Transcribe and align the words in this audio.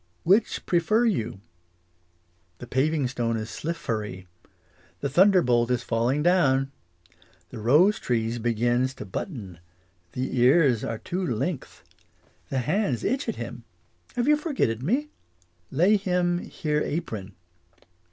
Witch 0.25 0.65
prefer 0.65 1.05
you? 1.05 1.41
The 2.57 2.65
paving 2.65 3.07
stone 3.07 3.37
is 3.37 3.51
sliphery. 3.51 4.25
The 4.99 5.09
thunderbolt 5.11 5.69
is 5.69 5.83
falling 5.83 6.23
down. 6.23 6.71
The 7.49 7.59
rose 7.59 7.99
trees 7.99 8.39
begins 8.39 8.95
to 8.95 9.05
button. 9.05 9.59
The 10.13 10.39
ears 10.39 10.83
are 10.83 10.97
too 10.97 11.23
length. 11.23 11.83
The 12.49 12.57
hands 12.57 13.03
itch 13.03 13.29
at 13.29 13.35
him. 13.35 13.63
Have 14.15 14.27
you 14.27 14.33
f 14.33 14.43
orgeted 14.43 14.81
me? 14.81 15.09
Lay 15.69 15.97
him 15.97 16.39
hir 16.39 16.81
apron. 16.81 17.35